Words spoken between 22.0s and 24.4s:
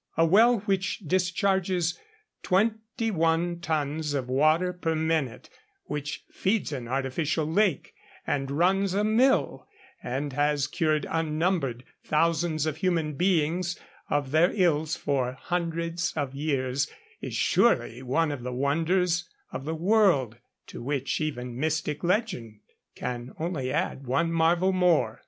legend can only add one